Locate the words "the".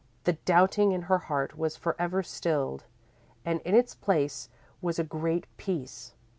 0.33-0.39